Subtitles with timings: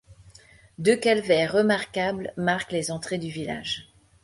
[0.79, 3.93] Deux calvaires remarquables marquent les entrées du village.